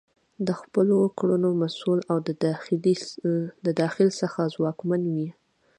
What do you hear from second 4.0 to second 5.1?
څخه ځواکمن